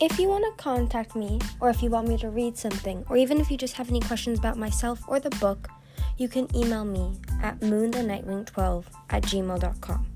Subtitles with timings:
[0.00, 3.16] If you want to contact me, or if you want me to read something, or
[3.16, 5.66] even if you just have any questions about myself or the book,
[6.18, 10.06] you can email me at moonthenightwing12 at gmail.com.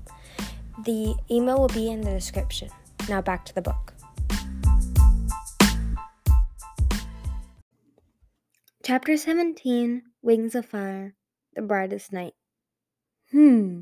[0.85, 2.69] The email will be in the description.
[3.09, 3.93] Now back to the book.
[8.85, 11.15] Chapter 17 Wings of Fire
[11.55, 12.35] The Brightest Night.
[13.31, 13.81] Hmm,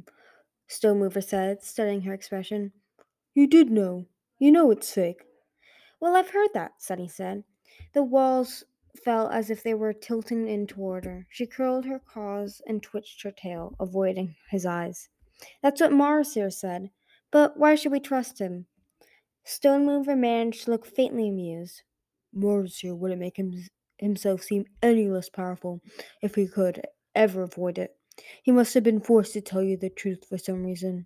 [0.67, 2.71] Stone Mover said, studying her expression.
[3.35, 4.07] You did know.
[4.39, 5.21] You know it's fake.
[6.01, 7.43] Well, I've heard that, Sunny said.
[7.93, 8.63] The walls
[9.05, 11.27] felt as if they were tilting in toward her.
[11.29, 15.09] She curled her claws and twitched her tail, avoiding his eyes.
[15.61, 16.89] That's what Morrowseer said.
[17.29, 18.65] But why should we trust him?
[19.43, 21.83] Stone Mover managed to look faintly amused.
[22.35, 23.53] Morrowseer wouldn't make him,
[23.97, 25.81] himself seem any less powerful
[26.21, 26.81] if he could
[27.13, 27.95] ever avoid it.
[28.41, 31.05] He must have been forced to tell you the truth for some reason.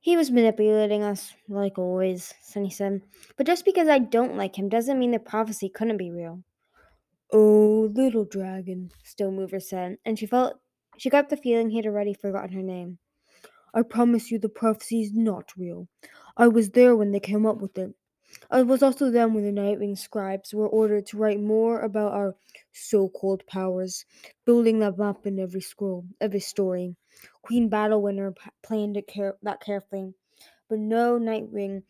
[0.00, 3.02] He was manipulating us, like always, Sunny said.
[3.36, 6.42] But just because I don't like him doesn't mean the prophecy couldn't be real.
[7.32, 10.60] Oh, little dragon, Stone Mover said, and she felt
[10.96, 12.98] she got the feeling he had already forgotten her name.
[13.74, 15.88] I promise you the prophecy is not real.
[16.36, 17.94] I was there when they came up with it.
[18.50, 22.36] I was also there when the Nightwing scribes were ordered to write more about our
[22.72, 24.04] so-called powers,
[24.46, 26.96] building them up in every scroll, every story.
[27.48, 30.12] Queen Battlewinner p- planned it care- that carefully,
[30.68, 31.82] but no Nightwing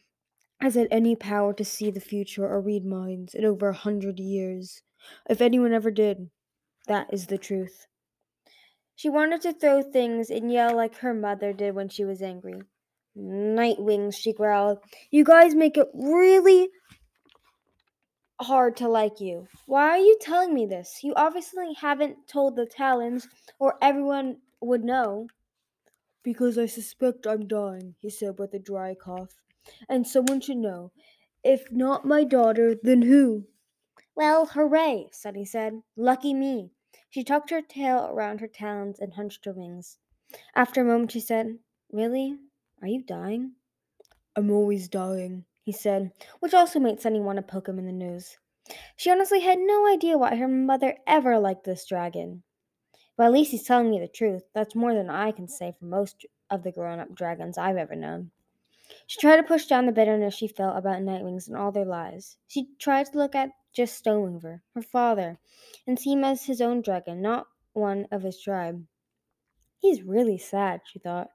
[0.60, 4.20] has had any power to see the future or read minds in over a hundred
[4.20, 4.82] years.
[5.28, 6.30] If anyone ever did,
[6.86, 7.88] that is the truth.
[8.94, 12.62] She wanted to throw things and yell like her mother did when she was angry.
[13.16, 14.78] Nightwings, she growled.
[15.10, 16.68] You guys make it really
[18.40, 19.48] hard to like you.
[19.66, 21.00] Why are you telling me this?
[21.02, 23.26] You obviously haven't told the Talons,
[23.58, 25.26] or everyone would know.
[26.22, 29.34] Because I suspect I'm dying, he said with a dry cough.
[29.88, 30.92] And someone should know.
[31.44, 33.46] If not my daughter, then who?
[34.14, 35.82] Well, hooray, Sunny said.
[35.96, 36.72] Lucky me.
[37.10, 39.98] She tucked her tail around her talons and hunched her wings.
[40.54, 41.58] After a moment, she said,
[41.90, 42.36] Really?
[42.82, 43.52] Are you dying?
[44.36, 47.92] I'm always dying, he said, which also made Sunny want to poke him in the
[47.92, 48.36] nose.
[48.96, 52.42] She honestly had no idea why her mother ever liked this dragon.
[53.18, 54.44] But at least he's telling me the truth.
[54.54, 57.96] That's more than I can say for most of the grown up dragons I've ever
[57.96, 58.30] known.
[59.06, 62.38] She tried to push down the bitterness she felt about Nightwings and all their lies.
[62.46, 65.38] She tried to look at just Stonemover, her father,
[65.86, 68.86] and see him as his own dragon, not one of his tribe.
[69.80, 71.30] He's really sad, she thought.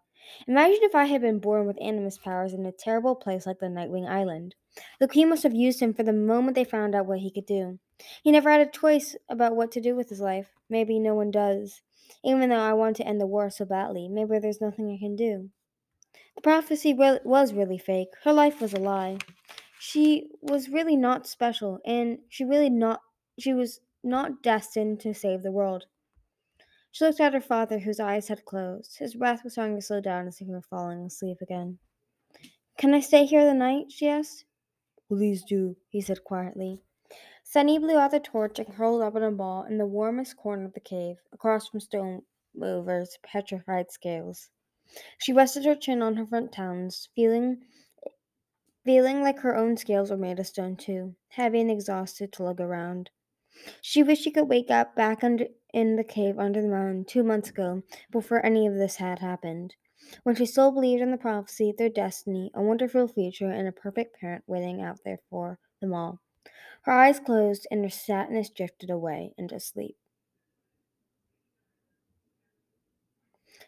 [0.47, 3.67] Imagine if I had been born with animus powers in a terrible place like the
[3.67, 4.55] Nightwing Island.
[4.99, 7.45] The Queen must have used him for the moment they found out what he could
[7.45, 7.79] do.
[8.23, 10.51] He never had a choice about what to do with his life.
[10.69, 11.81] Maybe no one does.
[12.23, 15.15] Even though I want to end the war so badly, maybe there's nothing I can
[15.15, 15.49] do.
[16.35, 18.09] The prophecy re- was really fake.
[18.23, 19.19] Her life was a lie.
[19.79, 23.01] She was really not special, and she really not
[23.37, 25.85] she was not destined to save the world.
[26.91, 28.97] She looked at her father, whose eyes had closed.
[28.99, 31.79] His breath was starting to slow down as if he were falling asleep again.
[32.77, 33.91] Can I stay here the night?
[33.91, 34.45] she asked.
[35.07, 36.81] Please do, he said quietly.
[37.43, 40.65] Sunny blew out the torch and curled up in a ball in the warmest corner
[40.65, 42.23] of the cave, across from Stone
[42.55, 44.49] Mover's petrified scales.
[45.17, 47.65] She rested her chin on her front talons, feeling
[48.83, 52.59] feeling like her own scales were made of stone too, heavy and exhausted to look
[52.59, 53.09] around.
[53.81, 57.23] She wished she could wake up back under in the cave under the mountain two
[57.23, 59.75] months ago, before any of this had happened.
[60.23, 64.19] When she still believed in the prophecy, their destiny, a wonderful future, and a perfect
[64.19, 66.19] parent waiting out there for them all.
[66.83, 69.97] Her eyes closed and her sadness drifted away into sleep.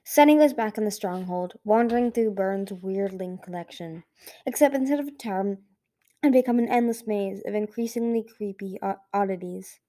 [0.04, 4.04] Sunny was back in the stronghold, wandering through Burn's weirdling collection.
[4.46, 5.58] Except instead of a it
[6.24, 8.80] had become an endless maze of increasingly creepy
[9.14, 9.80] oddities.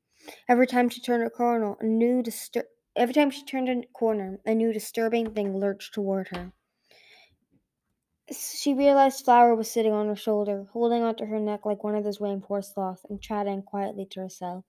[0.49, 2.65] Every time she turned a corner, a new distur-
[2.97, 6.53] every time she turned a corner, a new disturbing thing lurched toward her.
[8.33, 12.03] She realized Flower was sitting on her shoulder, holding onto her neck like one of
[12.03, 14.65] those rainforest sloths, and chatting quietly to herself.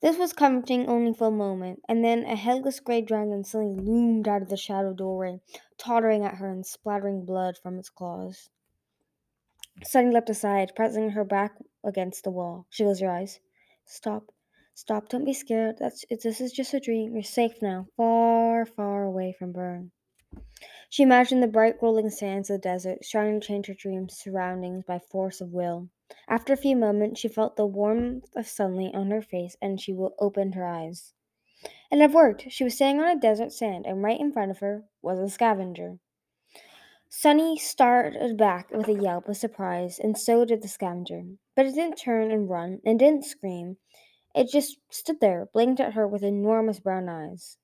[0.00, 4.26] This was comforting only for a moment, and then a headless gray dragon suddenly loomed
[4.26, 5.40] out of the shadow doorway,
[5.78, 8.50] tottering at her and splattering blood from its claws.
[9.84, 12.66] Sunny leapt aside, pressing her back against the wall.
[12.68, 13.38] She closed her eyes.
[13.84, 14.32] Stop.
[14.74, 15.08] Stop.
[15.08, 15.76] Don't be scared.
[15.78, 17.14] That's this is just a dream.
[17.14, 19.92] You're safe now, far, far away from Burn.
[20.88, 24.84] She imagined the bright rolling sands of the desert, trying to change her dream's surroundings
[24.86, 25.88] by force of will.
[26.28, 29.96] After a few moments, she felt the warmth of sunlight on her face and she
[30.18, 31.14] opened her eyes.
[31.90, 32.50] And it had worked.
[32.50, 35.28] She was standing on a desert sand, and right in front of her was a
[35.28, 35.98] scavenger.
[37.08, 41.22] Sunny started back with a yelp of surprise, and so did the scavenger.
[41.54, 43.76] But it didn't turn and run, and didn't scream.
[44.34, 47.58] It just stood there, blinked at her with enormous brown eyes.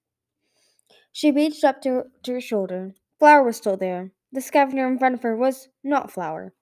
[1.12, 2.94] She reached up to, to her shoulder.
[3.18, 4.12] Flower was still there.
[4.30, 6.54] The scavenger in front of her was not Flower.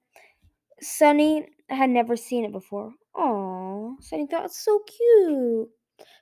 [0.81, 2.93] Sunny had never seen it before.
[3.17, 5.71] Aww, Sunny thought it's so cute.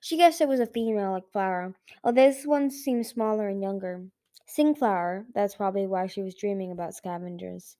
[0.01, 4.07] She guessed it was a female like Flower, although this one seemed smaller and younger.
[4.47, 7.77] Sing Flower, that's probably why she was dreaming about scavengers.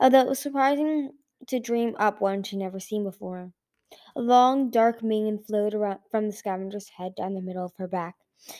[0.00, 1.10] Although it was surprising
[1.48, 3.52] to dream up one she'd never seen before.
[4.16, 7.88] A long, dark mane flowed around from the scavenger's head down the middle of her
[7.88, 8.16] back.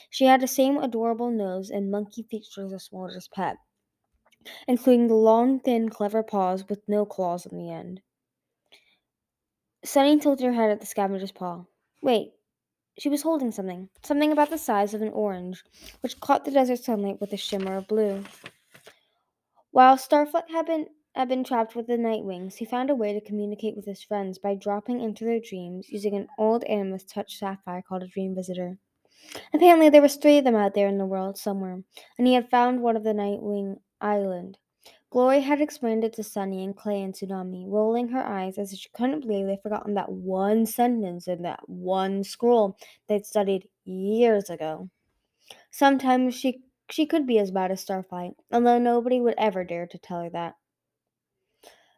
[0.09, 3.57] She had the same adorable nose and monkey features as Smolder's pet,
[4.67, 8.01] including the long, thin, clever paws with no claws on the end.
[9.83, 11.65] Sunny tilted her head at the scavenger's paw.
[12.01, 12.33] Wait,
[12.97, 15.63] she was holding something, something about the size of an orange,
[16.01, 18.23] which caught the desert sunlight with a shimmer of blue.
[19.71, 23.21] While Starflight had been had been trapped with the Nightwings, he found a way to
[23.21, 27.81] communicate with his friends by dropping into their dreams using an old Animus touch sapphire
[27.81, 28.77] called a dream visitor.
[29.53, 31.83] Apparently, there was three of them out there in the world somewhere,
[32.17, 34.57] and he had found one of the Nightwing Island.
[35.09, 38.79] Glory had explained it to Sunny and Clay and Tsunami, rolling her eyes as if
[38.79, 42.77] she couldn't believe they'd forgotten that one sentence in that one scroll
[43.07, 44.89] they'd studied years ago.
[45.71, 49.97] Sometimes she she could be as bad as Starflight, although nobody would ever dare to
[49.97, 50.55] tell her that.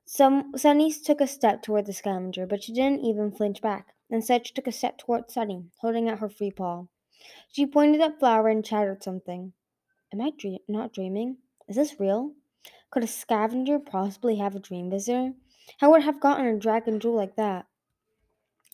[0.10, 3.94] Some, Sunny took a step toward the scavenger, but she didn't even flinch back.
[4.10, 6.86] Instead, she took a step toward Sunny, holding out her free paw.
[7.52, 9.52] She pointed at Flower and chattered something.
[10.14, 11.40] Am I dream- not dreaming?
[11.68, 12.36] Is this real?
[12.90, 15.34] Could a scavenger possibly have a dream visitor?
[15.80, 17.68] How would have gotten a dragon jewel like that?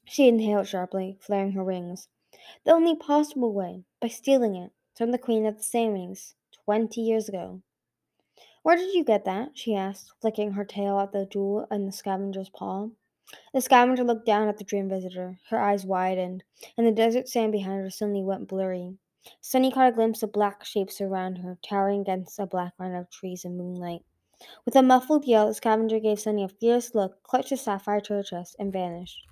[0.05, 2.09] She inhaled sharply, flaring her wings.
[2.63, 7.27] The only possible way, by stealing it from the Queen of the SandWings, twenty years
[7.27, 7.63] ago.
[8.63, 9.51] Where did you get that?
[9.53, 12.87] she asked, flicking her tail at the jewel in the scavenger's paw.
[13.53, 15.37] The scavenger looked down at the dream visitor.
[15.49, 16.43] Her eyes widened,
[16.77, 18.97] and the desert sand behind her suddenly went blurry.
[19.41, 23.09] Sunny caught a glimpse of black shapes around her, towering against a black line of
[23.09, 24.01] trees and moonlight.
[24.65, 28.13] With a muffled yell, the scavenger gave Sunny a fierce look, clutched the sapphire to
[28.13, 29.27] her chest, and vanished.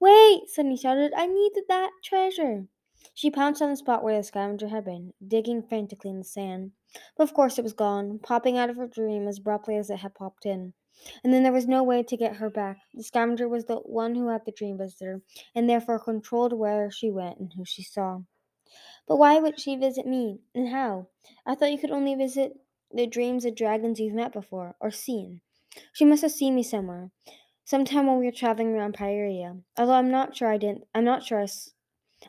[0.00, 0.48] Wait!
[0.48, 1.12] Sunny shouted.
[1.16, 2.66] I needed that treasure.
[3.14, 6.72] She pounced on the spot where the scavenger had been, digging frantically in the sand.
[7.16, 9.98] But of course it was gone, popping out of her dream as abruptly as it
[9.98, 10.74] had popped in.
[11.22, 12.78] And then there was no way to get her back.
[12.94, 15.22] The scavenger was the one who had the dream visitor,
[15.54, 18.20] and therefore controlled where she went and who she saw.
[19.06, 21.08] But why would she visit me, and how?
[21.46, 22.58] I thought you could only visit
[22.90, 25.40] the dreams of dragons you've met before, or seen.
[25.92, 27.10] She must have seen me somewhere,
[27.64, 29.58] sometime when we were traveling around Pyrrhia.
[29.76, 30.84] Although I'm not sure I didn't.
[30.94, 31.46] I'm not sure I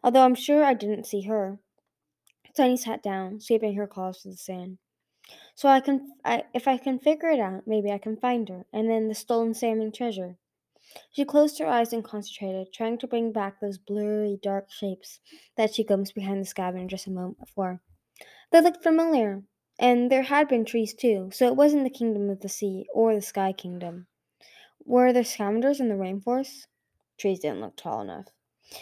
[0.04, 1.60] although I'm sure I didn't see her.
[2.56, 4.78] Sunny sat down, sweeping her claws through the sand.
[5.56, 8.66] So I can, I, if I can figure it out, maybe I can find her,
[8.74, 10.38] and then the stolen SandWing treasure.
[11.12, 15.20] She closed her eyes and concentrated, trying to bring back those blurry, dark shapes
[15.56, 17.82] that she glimpsed behind the scavenger just a moment before.
[18.52, 19.44] They looked familiar,
[19.78, 23.14] and there had been trees too, so it wasn't the kingdom of the sea or
[23.14, 24.08] the sky kingdom.
[24.84, 26.66] Were there scavengers in the rainforest?
[27.20, 28.28] Trees didn't look tall enough.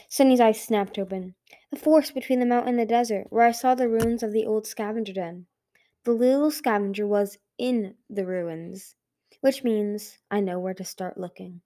[0.09, 1.35] Sunny's eyes snapped open.
[1.71, 4.45] The forest between the mountain and the desert, where I saw the ruins of the
[4.45, 5.47] old scavenger den.
[6.03, 8.95] The little scavenger was in the ruins,
[9.41, 11.61] which means I know where to start looking.